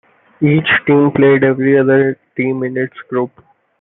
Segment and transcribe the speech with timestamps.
[0.41, 3.39] Each team played every other team in its group.